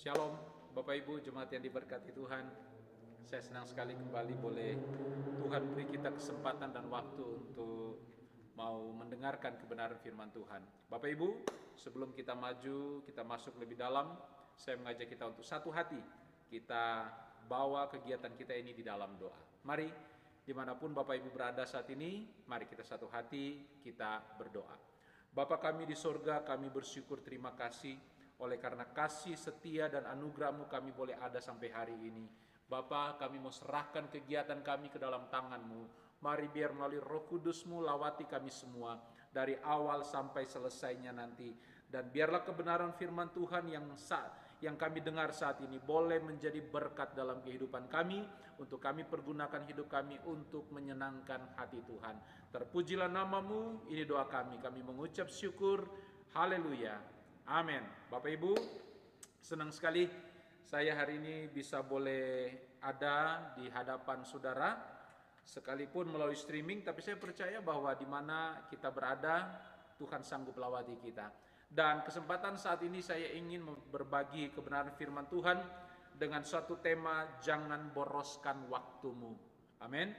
[0.00, 0.32] Shalom
[0.72, 2.48] Bapak Ibu jemaat yang diberkati Tuhan.
[3.20, 4.72] Saya senang sekali kembali boleh
[5.44, 8.00] Tuhan beri kita kesempatan dan waktu untuk
[8.56, 10.64] Mau mendengarkan kebenaran firman Tuhan.
[10.88, 11.44] Bapak Ibu
[11.76, 14.16] sebelum kita maju Kita masuk lebih dalam
[14.56, 16.00] Saya mengajak kita untuk satu hati
[16.48, 17.04] Kita
[17.44, 19.36] bawa kegiatan kita ini di dalam doa.
[19.68, 19.92] Mari
[20.40, 24.80] di mana pun Bapak Ibu berada saat ini Mari kita satu hati kita berdoa.
[25.28, 28.00] Bapak kami di sorga kami bersyukur terima kasih
[28.40, 32.24] oleh karena kasih setia dan anugerahmu kami boleh ada sampai hari ini.
[32.70, 35.82] Bapa, kami mau serahkan kegiatan kami ke dalam tanganmu.
[36.22, 38.94] Mari biar melalui roh kudusmu lawati kami semua.
[39.30, 41.50] Dari awal sampai selesainya nanti.
[41.90, 47.16] Dan biarlah kebenaran firman Tuhan yang saat yang kami dengar saat ini boleh menjadi berkat
[47.16, 48.20] dalam kehidupan kami
[48.60, 52.20] untuk kami pergunakan hidup kami untuk menyenangkan hati Tuhan.
[52.52, 54.60] Terpujilah namamu, ini doa kami.
[54.60, 55.88] Kami mengucap syukur.
[56.36, 57.19] Haleluya.
[57.48, 57.80] Amin.
[58.12, 58.52] Bapak Ibu,
[59.40, 60.04] senang sekali
[60.66, 62.52] saya hari ini bisa boleh
[62.84, 64.76] ada di hadapan saudara
[65.40, 69.50] sekalipun melalui streaming tapi saya percaya bahwa di mana kita berada
[69.96, 71.26] Tuhan sanggup lawati kita.
[71.70, 73.62] Dan kesempatan saat ini saya ingin
[73.94, 75.58] berbagi kebenaran firman Tuhan
[76.18, 79.32] dengan suatu tema jangan boroskan waktumu.
[79.80, 80.10] Amin.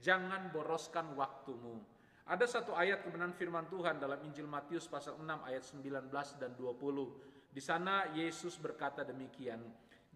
[0.00, 1.93] Jangan boroskan waktumu.
[2.24, 6.08] Ada satu ayat kebenaran firman Tuhan dalam Injil Matius pasal 6 ayat 19
[6.40, 7.52] dan 20.
[7.52, 9.60] Di sana Yesus berkata demikian,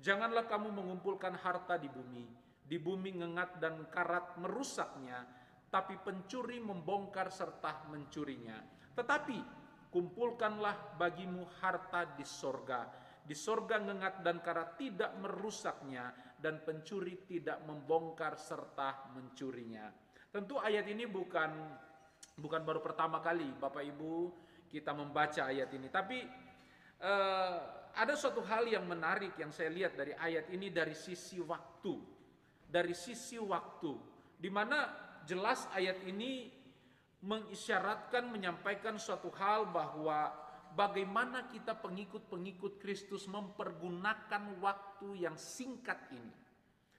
[0.01, 2.25] Janganlah kamu mengumpulkan harta di bumi,
[2.65, 5.21] di bumi ngengat dan karat merusaknya,
[5.69, 8.57] tapi pencuri membongkar serta mencurinya.
[8.97, 9.39] Tetapi
[9.93, 12.89] kumpulkanlah bagimu harta di sorga.
[13.21, 19.93] Di sorga ngengat dan karat tidak merusaknya, dan pencuri tidak membongkar serta mencurinya.
[20.33, 21.51] Tentu ayat ini bukan
[22.39, 24.31] bukan baru pertama kali Bapak Ibu
[24.71, 26.23] kita membaca ayat ini, tapi
[27.03, 27.59] uh,
[27.99, 31.99] ada suatu hal yang menarik yang saya lihat dari ayat ini dari sisi waktu,
[32.69, 33.93] dari sisi waktu,
[34.39, 34.87] di mana
[35.27, 36.53] jelas ayat ini
[37.19, 40.31] mengisyaratkan menyampaikan suatu hal bahwa
[40.79, 46.31] bagaimana kita pengikut-pengikut Kristus mempergunakan waktu yang singkat ini.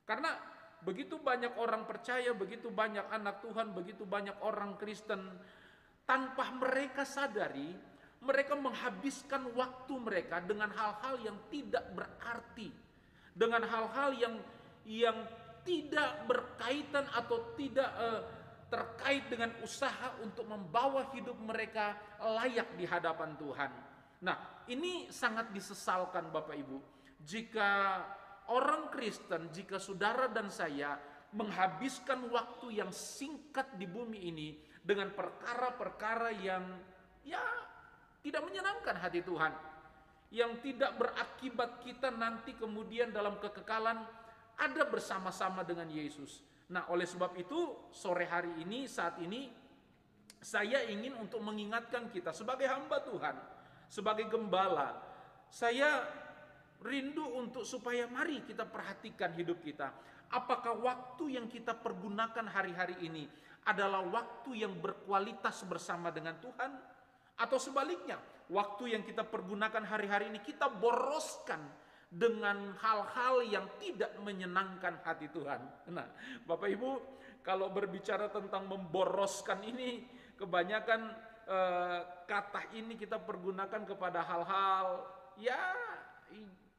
[0.03, 0.35] Karena
[0.79, 5.27] Begitu banyak orang percaya, begitu banyak anak Tuhan, begitu banyak orang Kristen
[6.07, 7.75] tanpa mereka sadari,
[8.23, 12.71] mereka menghabiskan waktu mereka dengan hal-hal yang tidak berarti,
[13.35, 14.35] dengan hal-hal yang
[14.87, 15.17] yang
[15.67, 18.21] tidak berkaitan atau tidak uh,
[18.69, 23.71] terkait dengan usaha untuk membawa hidup mereka layak di hadapan Tuhan.
[24.23, 26.77] Nah, ini sangat disesalkan Bapak Ibu
[27.19, 28.01] jika
[28.49, 30.97] orang Kristen jika saudara dan saya
[31.33, 34.49] menghabiskan waktu yang singkat di bumi ini
[34.81, 36.63] dengan perkara-perkara yang
[37.21, 37.41] ya
[38.25, 39.53] tidak menyenangkan hati Tuhan
[40.29, 44.05] yang tidak berakibat kita nanti kemudian dalam kekekalan
[44.59, 46.45] ada bersama-sama dengan Yesus.
[46.69, 49.49] Nah, oleh sebab itu sore hari ini saat ini
[50.39, 53.35] saya ingin untuk mengingatkan kita sebagai hamba Tuhan,
[53.89, 55.01] sebagai gembala,
[55.49, 56.05] saya
[56.79, 59.91] rindu untuk supaya mari kita perhatikan hidup kita.
[60.31, 63.25] Apakah waktu yang kita pergunakan hari-hari ini
[63.65, 66.71] adalah waktu yang berkualitas bersama dengan Tuhan?
[67.39, 68.19] Atau sebaliknya,
[68.51, 71.59] waktu yang kita pergunakan hari-hari ini kita boroskan
[72.09, 75.61] dengan hal-hal yang tidak menyenangkan hati Tuhan.
[75.93, 76.09] Nah,
[76.43, 76.91] Bapak Ibu,
[77.45, 80.03] kalau berbicara tentang memboroskan ini,
[80.35, 81.01] kebanyakan
[81.49, 85.05] eh, kata ini kita pergunakan kepada hal-hal
[85.39, 85.73] ya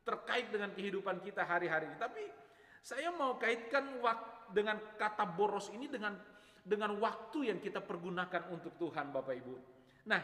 [0.04, 1.96] terkait dengan kehidupan kita hari-hari ini.
[2.00, 2.24] Tapi
[2.80, 4.00] saya mau kaitkan
[4.50, 6.16] dengan kata boros ini dengan
[6.60, 9.54] dengan waktu yang kita pergunakan untuk Tuhan Bapak Ibu.
[10.08, 10.20] Nah,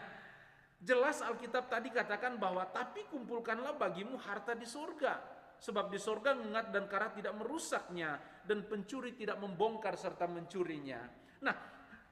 [0.81, 5.37] jelas Alkitab tadi katakan bahwa tapi kumpulkanlah bagimu harta di surga.
[5.57, 11.01] Sebab di surga mengat dan karat tidak merusaknya dan pencuri tidak membongkar serta mencurinya.
[11.41, 11.57] Nah,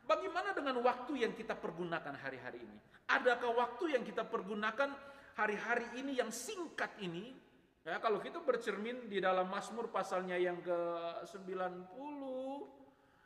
[0.09, 2.79] bagaimana dengan waktu yang kita pergunakan hari-hari ini?
[3.05, 4.97] Adakah waktu yang kita pergunakan
[5.37, 7.37] hari-hari ini yang singkat ini
[7.85, 12.21] Ya, kalau kita bercermin di dalam Mazmur pasalnya yang ke-90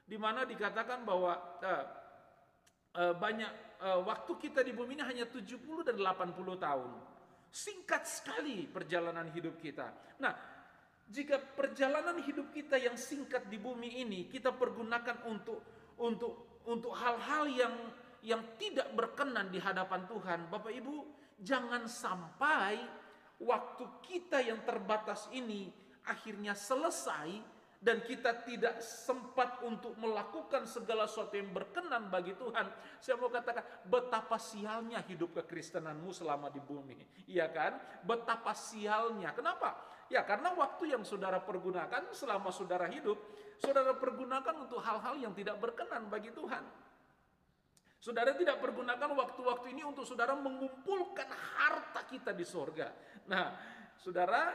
[0.03, 1.85] di mana dikatakan bahwa eh,
[2.99, 6.91] eh, banyak eh, waktu kita di bumi ini hanya 70 dan 80 tahun.
[7.55, 9.95] Singkat sekali perjalanan hidup kita.
[10.19, 10.35] Nah,
[11.07, 15.63] jika perjalanan hidup kita yang singkat di bumi ini kita pergunakan untuk
[16.03, 17.75] untuk untuk hal-hal yang
[18.27, 20.97] yang tidak berkenan di hadapan Tuhan, Bapak Ibu,
[21.39, 23.07] jangan sampai
[23.43, 25.71] waktu kita yang terbatas ini
[26.07, 32.67] akhirnya selesai dan kita tidak sempat untuk melakukan segala sesuatu yang berkenan bagi Tuhan,
[32.99, 36.99] saya mau katakan betapa sialnya hidup kekristenanmu selama di bumi.
[37.31, 37.79] Iya kan?
[38.03, 39.31] Betapa sialnya.
[39.31, 39.79] Kenapa?
[40.11, 43.15] Ya karena waktu yang saudara pergunakan selama saudara hidup,
[43.63, 46.67] saudara pergunakan untuk hal-hal yang tidak berkenan bagi Tuhan.
[47.99, 52.95] Saudara tidak pergunakan waktu-waktu ini untuk saudara mengumpulkan harta kita di sorga.
[53.29, 53.53] Nah,
[54.01, 54.51] saudara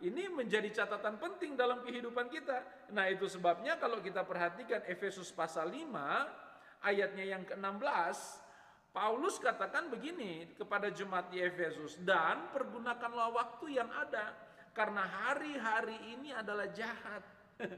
[0.00, 2.88] ini menjadi catatan penting dalam kehidupan kita.
[2.96, 5.92] Nah itu sebabnya kalau kita perhatikan Efesus pasal 5
[6.84, 8.16] ayatnya yang ke-16
[8.90, 14.34] Paulus katakan begini kepada jemaat di Efesus dan pergunakanlah waktu yang ada
[14.74, 17.22] karena hari-hari ini adalah jahat.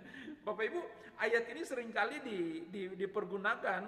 [0.46, 0.80] Bapak Ibu,
[1.20, 2.38] ayat ini sering kali di,
[2.70, 3.82] di, dipergunakan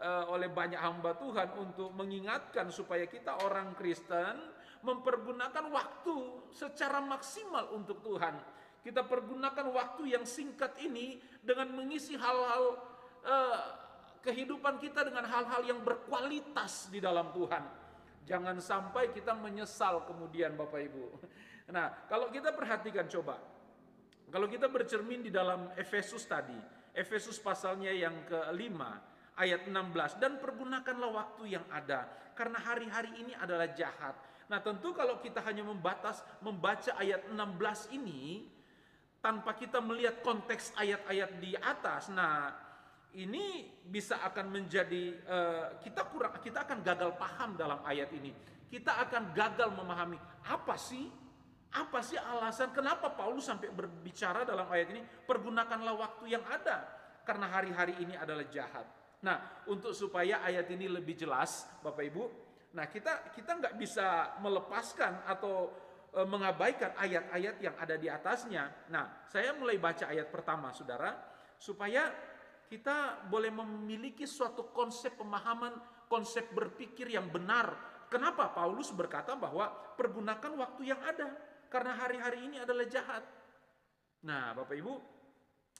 [0.00, 4.40] uh, oleh banyak hamba Tuhan untuk mengingatkan supaya kita orang Kristen
[4.82, 6.16] mempergunakan waktu
[6.50, 8.34] secara maksimal untuk Tuhan.
[8.82, 12.82] Kita pergunakan waktu yang singkat ini dengan mengisi hal-hal
[13.22, 13.60] uh,
[14.26, 17.62] kehidupan kita dengan hal-hal yang berkualitas di dalam Tuhan.
[18.26, 21.06] Jangan sampai kita menyesal kemudian Bapak Ibu.
[21.72, 23.40] Nah, kalau kita perhatikan coba.
[24.28, 26.58] Kalau kita bercermin di dalam Efesus tadi,
[26.92, 29.00] Efesus pasalnya yang kelima,
[29.38, 32.04] ayat 16 dan pergunakanlah waktu yang ada
[32.36, 34.12] karena hari-hari ini adalah jahat
[34.52, 38.44] Nah tentu kalau kita hanya membatas membaca ayat 16 ini
[39.24, 42.52] tanpa kita melihat konteks ayat-ayat di atas, nah
[43.16, 48.36] ini bisa akan menjadi uh, kita kurang kita akan gagal paham dalam ayat ini.
[48.68, 51.08] Kita akan gagal memahami apa sih
[51.72, 56.84] apa sih alasan kenapa Paulus sampai berbicara dalam ayat ini pergunakanlah waktu yang ada
[57.24, 58.84] karena hari-hari ini adalah jahat.
[59.24, 65.28] Nah, untuk supaya ayat ini lebih jelas, Bapak Ibu, Nah kita kita nggak bisa melepaskan
[65.28, 65.72] atau
[66.08, 68.88] e, mengabaikan ayat-ayat yang ada di atasnya.
[68.88, 71.12] Nah saya mulai baca ayat pertama saudara
[71.60, 72.08] supaya
[72.72, 75.76] kita boleh memiliki suatu konsep pemahaman,
[76.08, 77.76] konsep berpikir yang benar.
[78.08, 81.28] Kenapa Paulus berkata bahwa pergunakan waktu yang ada
[81.68, 83.24] karena hari-hari ini adalah jahat.
[84.28, 84.94] Nah, Bapak Ibu,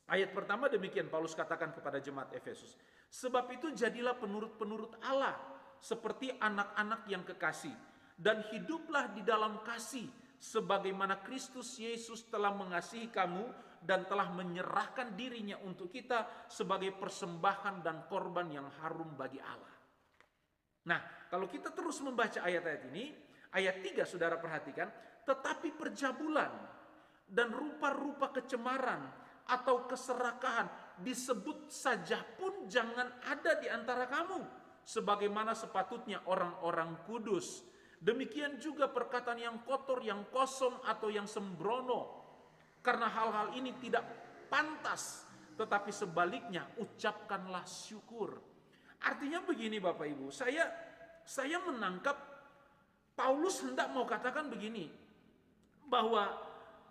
[0.08, 2.80] ayat pertama demikian Paulus katakan kepada jemaat Efesus.
[3.12, 5.51] Sebab itu jadilah penurut-penurut Allah
[5.82, 7.74] seperti anak-anak yang kekasih
[8.14, 10.06] dan hiduplah di dalam kasih
[10.38, 13.50] sebagaimana Kristus Yesus telah mengasihi kamu
[13.82, 19.74] dan telah menyerahkan dirinya untuk kita sebagai persembahan dan korban yang harum bagi Allah.
[20.86, 23.10] Nah, kalau kita terus membaca ayat-ayat ini,
[23.54, 24.86] ayat 3 Saudara perhatikan,
[25.26, 26.50] tetapi perjabulan
[27.26, 29.02] dan rupa-rupa kecemaran
[29.50, 30.70] atau keserakahan
[31.02, 37.62] disebut saja pun jangan ada di antara kamu sebagaimana sepatutnya orang-orang kudus.
[38.02, 42.22] Demikian juga perkataan yang kotor, yang kosong atau yang sembrono.
[42.82, 44.02] Karena hal-hal ini tidak
[44.50, 45.22] pantas,
[45.54, 48.42] tetapi sebaliknya ucapkanlah syukur.
[49.06, 50.66] Artinya begini Bapak Ibu, saya
[51.22, 52.18] saya menangkap
[53.14, 54.90] Paulus hendak mau katakan begini
[55.86, 56.26] bahwa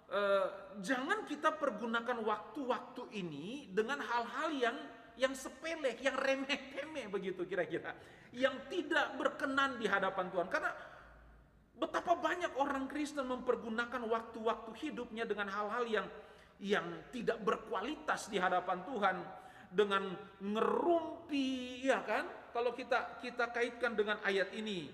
[0.07, 0.47] eh,
[0.79, 4.77] jangan kita pergunakan waktu-waktu ini dengan hal-hal yang
[5.19, 7.95] yang sepele, yang remeh-temeh begitu kira-kira.
[8.31, 10.47] Yang tidak berkenan di hadapan Tuhan.
[10.47, 10.71] Karena
[11.81, 16.07] betapa banyak orang Kristen mempergunakan waktu-waktu hidupnya dengan hal-hal yang
[16.61, 19.17] yang tidak berkualitas di hadapan Tuhan
[19.73, 24.93] dengan ngerumpi ya kan kalau kita kita kaitkan dengan ayat ini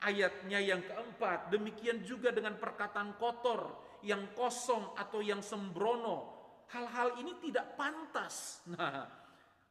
[0.00, 6.32] ayatnya yang keempat demikian juga dengan perkataan kotor yang kosong atau yang sembrono
[6.72, 9.23] hal-hal ini tidak pantas nah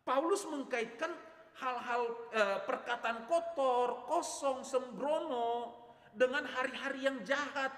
[0.03, 1.11] Paulus mengkaitkan
[1.63, 2.03] hal-hal
[2.35, 5.71] e, perkataan kotor, kosong, sembrono
[6.11, 7.71] dengan hari-hari yang jahat.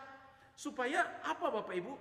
[0.58, 1.94] Supaya apa Bapak Ibu?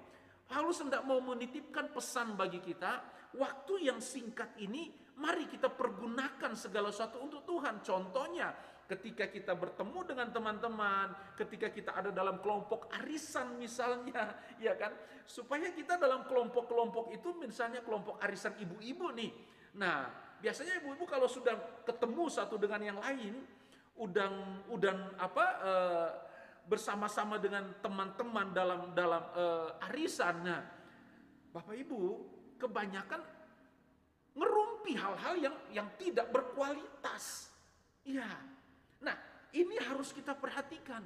[0.49, 3.05] Paulus hendak mau menitipkan pesan bagi kita,
[3.37, 7.85] waktu yang singkat ini mari kita pergunakan segala sesuatu untuk Tuhan.
[7.85, 8.53] Contohnya,
[8.85, 14.93] ketika kita bertemu dengan teman-teman, ketika kita ada dalam kelompok arisan misalnya, ya kan?
[15.25, 19.33] Supaya kita dalam kelompok-kelompok itu misalnya kelompok arisan ibu-ibu nih,
[19.75, 20.07] Nah,
[20.39, 23.43] biasanya ibu-ibu kalau sudah ketemu satu dengan yang lain,
[23.99, 25.73] udang udang apa e,
[26.67, 29.45] bersama-sama dengan teman-teman dalam dalam e,
[29.91, 30.35] arisan.
[30.47, 30.63] Nah,
[31.55, 32.01] Bapak Ibu,
[32.59, 33.23] kebanyakan
[34.35, 37.51] ngerumpi hal-hal yang yang tidak berkualitas.
[38.07, 38.31] Iya.
[39.03, 39.17] Nah,
[39.55, 41.03] ini harus kita perhatikan.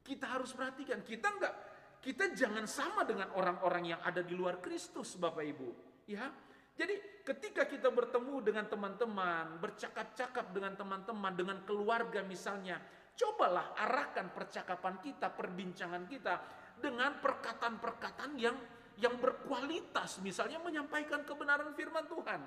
[0.00, 1.04] Kita harus perhatikan.
[1.04, 1.54] Kita enggak
[2.00, 5.68] kita jangan sama dengan orang-orang yang ada di luar Kristus, Bapak Ibu.
[6.08, 6.32] Ya,
[6.78, 12.80] jadi ketika kita bertemu dengan teman-teman, bercakap-cakap dengan teman-teman, dengan keluarga misalnya,
[13.14, 16.34] cobalah arahkan percakapan kita, perbincangan kita
[16.80, 18.56] dengan perkataan-perkataan yang
[19.00, 22.40] yang berkualitas, misalnya menyampaikan kebenaran firman Tuhan.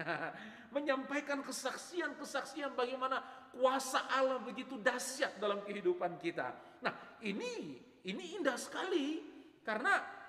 [0.76, 3.20] menyampaikan kesaksian-kesaksian bagaimana
[3.52, 6.54] kuasa Allah begitu dahsyat dalam kehidupan kita.
[6.82, 9.20] Nah, ini ini indah sekali
[9.66, 10.19] karena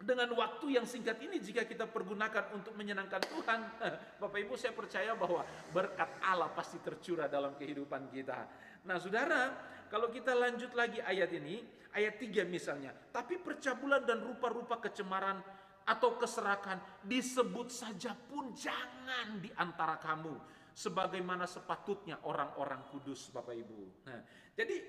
[0.00, 3.60] dengan waktu yang singkat ini jika kita pergunakan untuk menyenangkan Tuhan,
[4.20, 5.44] Bapak Ibu saya percaya bahwa
[5.76, 8.48] berkat Allah pasti tercurah dalam kehidupan kita.
[8.88, 9.52] Nah, Saudara,
[9.92, 11.60] kalau kita lanjut lagi ayat ini,
[11.92, 15.44] ayat 3 misalnya, tapi percabulan dan rupa-rupa kecemaran
[15.84, 20.32] atau keserakan disebut saja pun jangan di antara kamu
[20.72, 24.08] sebagaimana sepatutnya orang-orang kudus Bapak Ibu.
[24.08, 24.24] Nah,
[24.56, 24.80] jadi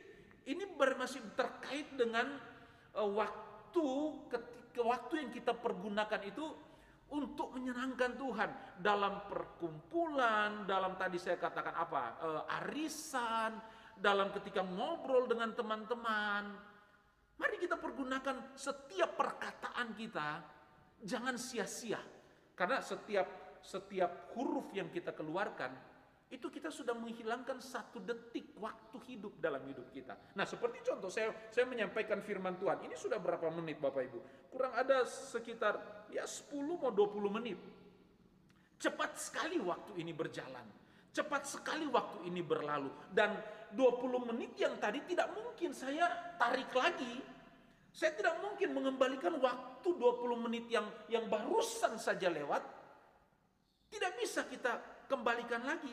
[0.48, 2.40] ini masih terkait dengan
[2.96, 3.88] uh, waktu
[4.32, 6.46] ketika waktu yang kita pergunakan itu
[7.12, 8.50] untuk menyenangkan Tuhan
[8.80, 12.04] dalam perkumpulan, dalam tadi saya katakan apa?
[12.24, 13.60] Uh, arisan,
[14.00, 16.56] dalam ketika ngobrol dengan teman-teman.
[17.36, 20.40] Mari kita pergunakan setiap perkataan kita
[21.04, 22.00] jangan sia-sia.
[22.56, 25.91] Karena setiap setiap huruf yang kita keluarkan
[26.32, 30.16] itu kita sudah menghilangkan satu detik waktu hidup dalam hidup kita.
[30.40, 32.88] Nah seperti contoh saya saya menyampaikan firman Tuhan.
[32.88, 34.20] Ini sudah berapa menit Bapak Ibu?
[34.48, 37.60] Kurang ada sekitar ya 10 mau 20 menit.
[38.80, 40.66] Cepat sekali waktu ini berjalan.
[41.12, 42.90] Cepat sekali waktu ini berlalu.
[43.12, 43.36] Dan
[43.76, 47.32] 20 menit yang tadi tidak mungkin saya tarik lagi
[47.92, 52.64] saya tidak mungkin mengembalikan waktu 20 menit yang yang barusan saja lewat.
[53.92, 55.92] Tidak bisa kita kembalikan lagi.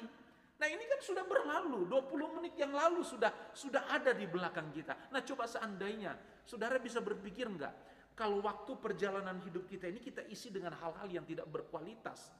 [0.59, 5.15] Nah ini kan sudah berlalu, 20 menit yang lalu sudah sudah ada di belakang kita.
[5.15, 7.71] Nah coba seandainya, saudara bisa berpikir enggak,
[8.19, 12.35] kalau waktu perjalanan hidup kita ini kita isi dengan hal-hal yang tidak berkualitas.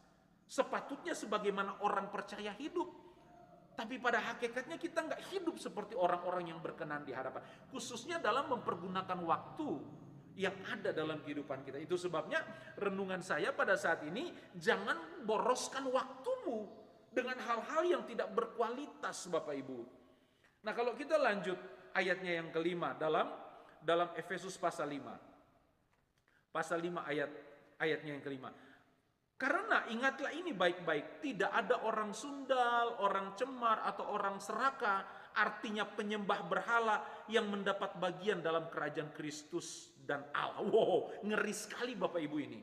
[0.51, 2.91] Sepatutnya sebagaimana orang percaya hidup,
[3.79, 7.47] tapi pada hakikatnya kita nggak hidup seperti orang-orang yang berkenan di hadapan.
[7.71, 9.71] Khususnya dalam mempergunakan waktu
[10.35, 11.79] yang ada dalam kehidupan kita.
[11.79, 12.43] Itu sebabnya
[12.75, 16.88] renungan saya pada saat ini jangan boroskan waktumu
[17.19, 19.83] dengan hal-hal yang tidak berkualitas Bapak Ibu.
[20.63, 21.59] Nah kalau kita lanjut
[21.99, 23.27] ayatnya yang kelima dalam
[23.83, 26.55] dalam Efesus pasal 5.
[26.55, 27.31] Pasal 5 ayat
[27.83, 28.55] ayatnya yang kelima.
[29.39, 36.43] Karena ingatlah ini baik-baik, tidak ada orang sundal, orang cemar, atau orang seraka, artinya penyembah
[36.43, 40.67] berhala yang mendapat bagian dalam kerajaan Kristus dan Allah.
[40.67, 42.61] Wow, ngeri sekali Bapak Ibu ini.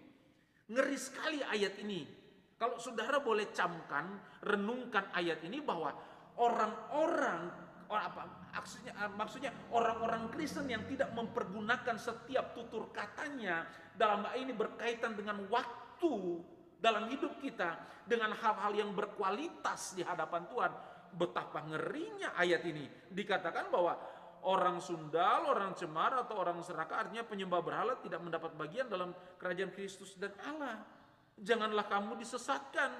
[0.67, 2.24] Ngeri sekali ayat ini.
[2.65, 5.93] Kalau saudara boleh camkan, renungkan ayat ini bahwa
[6.33, 7.45] orang-orang
[7.85, 15.13] apa maksudnya maksudnya orang-orang Kristen yang tidak mempergunakan setiap tutur katanya dalam hal ini berkaitan
[15.13, 16.41] dengan waktu
[16.81, 17.77] dalam hidup kita
[18.09, 20.73] dengan hal-hal yang berkualitas di hadapan Tuhan.
[21.13, 22.89] Betapa ngerinya ayat ini.
[23.13, 23.93] Dikatakan bahwa
[24.41, 29.69] orang sundal, orang cemar atau orang serakah artinya penyembah berhala tidak mendapat bagian dalam kerajaan
[29.69, 31.04] Kristus dan Allah.
[31.35, 32.91] Janganlah kamu disesatkan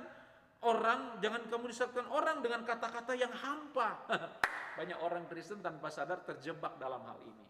[0.68, 4.04] orang, jangan kamu disesatkan orang dengan kata-kata yang hampa.
[4.80, 7.48] Banyak orang Kristen tanpa sadar terjebak dalam hal ini.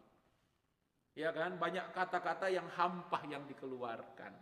[1.15, 4.35] Ya kan, banyak kata-kata yang hampa yang dikeluarkan.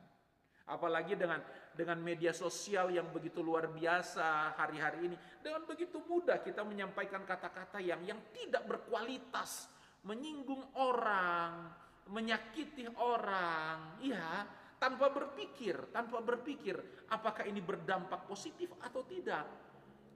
[0.66, 1.38] Apalagi dengan
[1.70, 7.78] dengan media sosial yang begitu luar biasa hari-hari ini, dengan begitu mudah kita menyampaikan kata-kata
[7.78, 9.70] yang yang tidak berkualitas,
[10.02, 11.70] menyinggung orang,
[12.10, 14.48] menyakiti orang, ya,
[14.84, 16.76] tanpa berpikir, tanpa berpikir
[17.08, 19.48] apakah ini berdampak positif atau tidak.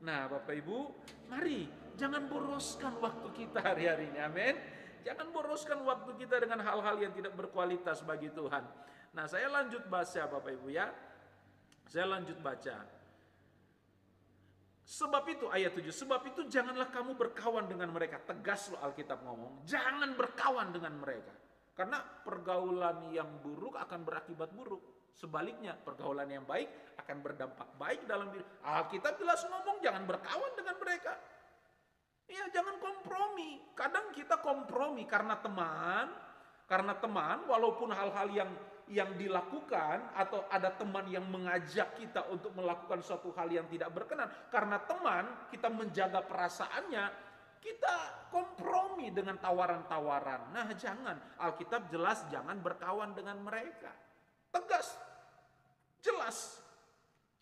[0.03, 0.77] Nah, Bapak Ibu,
[1.31, 4.19] mari jangan boroskan waktu kita hari-hari ini.
[4.19, 4.55] Amin.
[5.07, 8.67] Jangan boroskan waktu kita dengan hal-hal yang tidak berkualitas bagi Tuhan.
[9.15, 10.91] Nah, saya lanjut baca Bapak Ibu ya.
[11.87, 12.83] Saya lanjut baca.
[14.83, 18.19] Sebab itu ayat 7, sebab itu janganlah kamu berkawan dengan mereka.
[18.19, 21.46] Tegas loh Alkitab ngomong, jangan berkawan dengan mereka.
[21.77, 25.13] Karena pergaulan yang buruk akan berakibat buruk.
[25.13, 28.41] Sebaliknya, pergaulan yang baik akan berdampak baik dalam diri.
[28.65, 31.13] Alkitab jelas ngomong jangan berkawan dengan mereka.
[32.25, 33.61] Ya, jangan kompromi.
[33.77, 36.09] Kadang kita kompromi karena teman,
[36.65, 38.51] karena teman walaupun hal-hal yang
[38.87, 44.31] yang dilakukan atau ada teman yang mengajak kita untuk melakukan suatu hal yang tidak berkenan
[44.47, 47.26] karena teman kita menjaga perasaannya
[47.59, 50.53] kita kompromi dengan tawaran-tawaran.
[50.53, 51.17] Nah jangan.
[51.41, 53.91] Alkitab jelas jangan berkawan dengan mereka.
[54.53, 54.97] Tegas.
[56.01, 56.61] Jelas.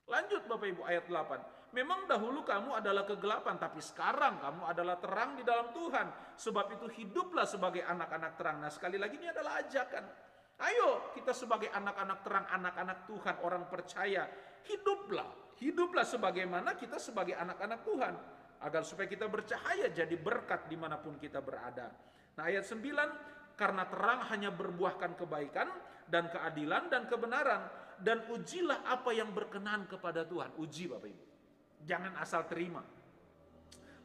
[0.05, 5.35] Lanjut Bapak Ibu ayat 8 memang dahulu kamu adalah kegelapan tapi sekarang kamu adalah terang
[5.35, 6.07] di dalam Tuhan.
[6.39, 8.63] Sebab itu hiduplah sebagai anak-anak terang.
[8.63, 10.03] Nah sekali lagi ini adalah ajakan.
[10.63, 14.23] Ayo kita sebagai anak-anak terang, anak-anak Tuhan, orang percaya,
[14.63, 15.27] hiduplah.
[15.59, 18.13] Hiduplah sebagaimana kita sebagai anak-anak Tuhan.
[18.63, 21.91] Agar supaya kita bercahaya jadi berkat di mana pun kita berada.
[22.35, 25.67] Nah ayat 9, karena terang hanya berbuahkan kebaikan
[26.11, 27.61] dan keadilan dan kebenaran
[28.03, 30.51] dan ujilah apa yang berkenan kepada Tuhan.
[30.59, 31.23] Uji Bapak Ibu.
[31.87, 32.83] Jangan asal terima.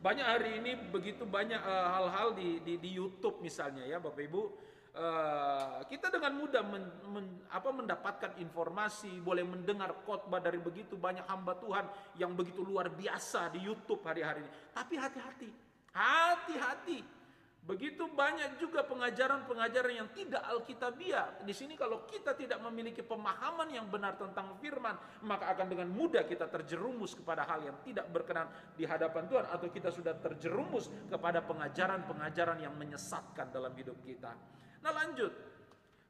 [0.01, 4.23] Banyak hari ini begitu banyak eh, hal-hal uh, di, di di YouTube misalnya ya Bapak
[4.23, 4.43] Ibu.
[4.91, 6.83] Uh, kita dengan mudah men,
[7.15, 11.87] men, apa, mendapatkan informasi, boleh mendengar khotbah dari begitu banyak hamba Tuhan
[12.19, 14.51] yang begitu luar biasa di YouTube hari-hari ini.
[14.75, 15.51] Tapi hati-hati,
[15.95, 17.21] hati-hati
[17.61, 21.45] Begitu banyak juga pengajaran-pengajaran yang tidak alkitabiah.
[21.45, 24.97] Di sini kalau kita tidak memiliki pemahaman yang benar tentang firman,
[25.29, 28.49] maka akan dengan mudah kita terjerumus kepada hal yang tidak berkenan
[28.81, 34.33] di hadapan Tuhan atau kita sudah terjerumus kepada pengajaran-pengajaran yang menyesatkan dalam hidup kita.
[34.81, 35.33] Nah, lanjut.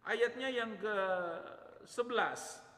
[0.06, 2.70] Ayatnya yang ke-11.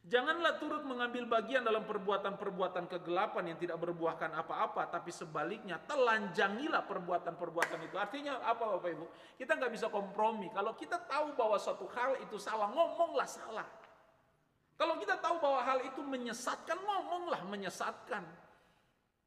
[0.00, 7.84] Janganlah turut mengambil bagian dalam perbuatan-perbuatan kegelapan yang tidak berbuahkan apa-apa, tapi sebaliknya telanjangilah perbuatan-perbuatan
[7.84, 8.00] itu.
[8.00, 9.06] Artinya apa Bapak Ibu?
[9.36, 10.48] Kita nggak bisa kompromi.
[10.56, 13.68] Kalau kita tahu bahwa suatu hal itu salah, ngomonglah salah.
[14.80, 18.24] Kalau kita tahu bahwa hal itu menyesatkan, ngomonglah menyesatkan.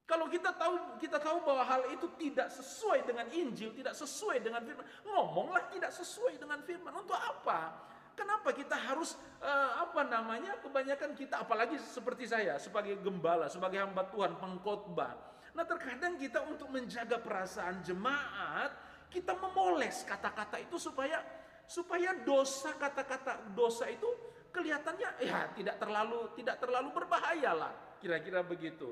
[0.03, 4.60] Kalau kita tahu kita tahu bahwa hal itu tidak sesuai dengan Injil, tidak sesuai dengan
[4.60, 6.91] firman, ngomonglah tidak sesuai dengan firman.
[6.91, 7.72] Untuk apa?
[8.13, 10.60] Kenapa kita harus uh, apa namanya?
[10.60, 15.15] Kebanyakan kita apalagi seperti saya sebagai gembala, sebagai hamba Tuhan, pengkhotbah.
[15.55, 18.75] Nah, terkadang kita untuk menjaga perasaan jemaat,
[19.07, 21.24] kita memoles kata-kata itu supaya
[21.63, 24.10] supaya dosa kata-kata dosa itu
[24.51, 28.91] kelihatannya ya tidak terlalu tidak terlalu berbahaya lah kira-kira begitu.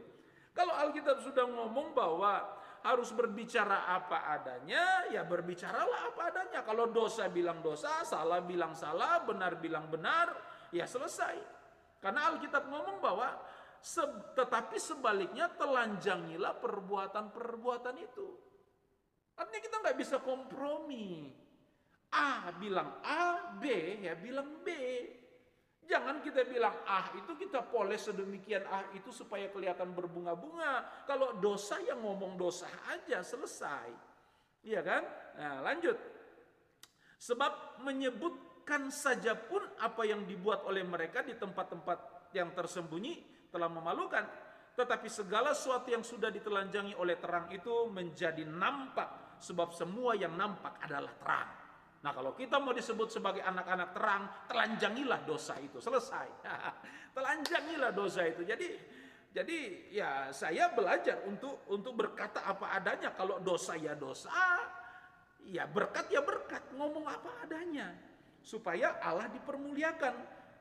[0.52, 2.44] Kalau Alkitab sudah ngomong bahwa
[2.82, 6.60] harus berbicara apa adanya, ya berbicaralah apa adanya.
[6.66, 10.34] Kalau dosa bilang dosa, salah bilang salah, benar bilang benar,
[10.74, 11.38] ya selesai.
[12.02, 13.38] Karena Alkitab ngomong bahwa
[13.82, 14.02] se
[14.34, 18.28] tetapi sebaliknya telanjangilah perbuatan-perbuatan itu.
[19.38, 21.30] Artinya kita nggak bisa kompromi.
[22.12, 23.66] A bilang A, B
[24.04, 24.68] ya bilang B.
[25.92, 31.04] Jangan kita bilang ah itu kita poles sedemikian ah itu supaya kelihatan berbunga-bunga.
[31.04, 33.92] Kalau dosa yang ngomong dosa aja selesai.
[34.64, 35.04] Iya kan?
[35.36, 36.00] Nah, lanjut.
[37.20, 44.24] Sebab menyebutkan saja pun apa yang dibuat oleh mereka di tempat-tempat yang tersembunyi telah memalukan.
[44.72, 49.44] Tetapi segala sesuatu yang sudah ditelanjangi oleh terang itu menjadi nampak.
[49.44, 51.61] Sebab semua yang nampak adalah terang.
[52.02, 55.78] Nah kalau kita mau disebut sebagai anak-anak terang, telanjangilah dosa itu.
[55.78, 56.28] Selesai.
[57.16, 58.42] telanjangilah dosa itu.
[58.42, 58.68] Jadi
[59.32, 59.58] jadi
[59.94, 63.14] ya saya belajar untuk untuk berkata apa adanya.
[63.14, 64.34] Kalau dosa ya dosa,
[65.46, 66.74] ya berkat ya berkat.
[66.74, 67.94] Ngomong apa adanya.
[68.42, 70.16] Supaya Allah dipermuliakan.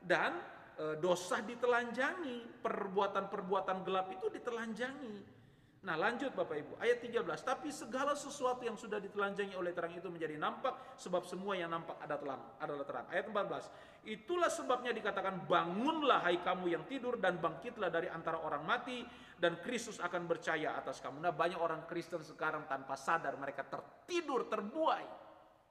[0.04, 0.36] Dan
[0.76, 2.60] e, dosa ditelanjangi.
[2.60, 5.39] Perbuatan-perbuatan gelap itu ditelanjangi.
[5.80, 7.24] Nah lanjut Bapak Ibu, ayat 13.
[7.40, 11.96] Tapi segala sesuatu yang sudah ditelanjangi oleh terang itu menjadi nampak, sebab semua yang nampak
[12.04, 12.42] adalah terang.
[12.60, 13.06] Adalah terang.
[13.08, 14.04] Ayat 14.
[14.04, 19.00] Itulah sebabnya dikatakan, bangunlah hai kamu yang tidur dan bangkitlah dari antara orang mati,
[19.40, 21.16] dan Kristus akan percaya atas kamu.
[21.16, 25.04] Nah banyak orang Kristen sekarang tanpa sadar mereka tertidur, terbuai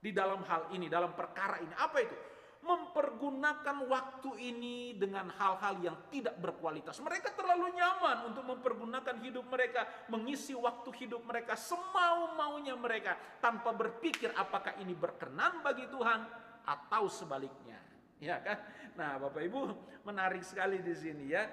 [0.02, 1.74] di dalam hal ini, dalam perkara ini.
[1.78, 2.18] Apa itu?
[2.60, 7.00] Mempergunakan waktu ini dengan hal-hal yang tidak berkualitas.
[7.00, 14.36] Mereka terlalu nyaman untuk mempergunakan hidup mereka, mengisi waktu hidup mereka semau-maunya mereka tanpa berpikir
[14.36, 16.28] apakah ini berkenan bagi Tuhan
[16.68, 17.80] atau sebaliknya.
[18.20, 18.60] Ya kan?
[19.00, 19.62] Nah, Bapak Ibu,
[20.04, 21.48] menarik sekali di sini ya.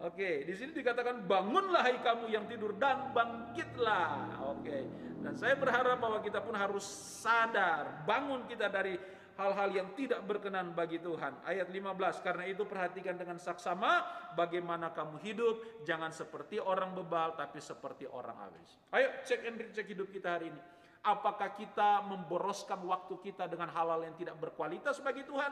[0.00, 4.42] Oke, di sini dikatakan bangunlah hai kamu yang tidur dan bangkitlah.
[4.48, 4.88] Oke.
[5.20, 6.82] Dan saya berharap bahwa kita pun harus
[7.20, 8.96] sadar, bangun kita dari
[9.40, 11.40] hal-hal yang tidak berkenan bagi Tuhan.
[11.48, 14.04] Ayat 15, karena itu perhatikan dengan saksama
[14.36, 15.54] bagaimana kamu hidup,
[15.88, 18.76] jangan seperti orang bebal tapi seperti orang habis.
[18.92, 20.60] Ayo cek and cek hidup kita hari ini.
[21.00, 25.48] Apakah kita memboroskan waktu kita dengan hal-hal yang tidak berkualitas bagi Tuhan?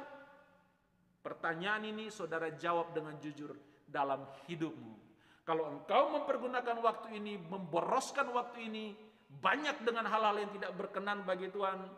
[1.24, 3.56] Pertanyaan ini saudara jawab dengan jujur
[3.88, 5.08] dalam hidupmu.
[5.48, 8.92] Kalau engkau mempergunakan waktu ini, memboroskan waktu ini,
[9.28, 11.88] banyak dengan hal-hal yang tidak berkenan bagi Tuhan,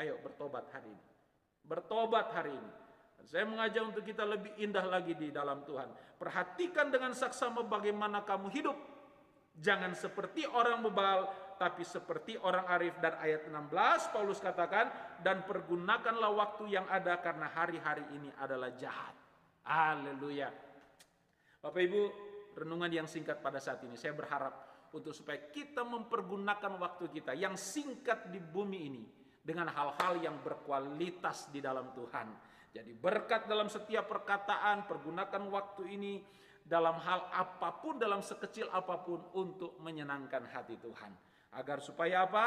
[0.00, 1.13] ayo bertobat hari ini.
[1.64, 2.72] Bertobat hari ini.
[3.24, 5.88] Saya mengajak untuk kita lebih indah lagi di dalam Tuhan.
[6.20, 8.76] Perhatikan dengan saksama bagaimana kamu hidup.
[9.56, 13.00] Jangan seperti orang bebal, tapi seperti orang arif.
[13.00, 14.92] Dan ayat 16 Paulus katakan,
[15.24, 19.16] dan pergunakanlah waktu yang ada karena hari-hari ini adalah jahat.
[19.64, 20.52] Haleluya.
[21.64, 22.02] Bapak Ibu,
[22.60, 23.96] renungan yang singkat pada saat ini.
[23.96, 24.52] Saya berharap
[24.92, 31.52] untuk supaya kita mempergunakan waktu kita yang singkat di bumi ini dengan hal-hal yang berkualitas
[31.52, 32.32] di dalam Tuhan.
[32.72, 36.24] Jadi berkat dalam setiap perkataan, pergunakan waktu ini
[36.64, 41.12] dalam hal apa pun, dalam sekecil apa pun untuk menyenangkan hati Tuhan.
[41.54, 42.46] Agar supaya apa?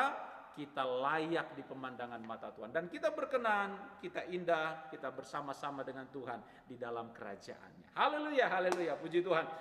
[0.58, 6.42] kita layak di pemandangan mata Tuhan dan kita berkenan, kita indah, kita bersama-sama dengan Tuhan
[6.66, 7.94] di dalam kerajaannya.
[7.94, 9.46] Haleluya, haleluya, puji Tuhan.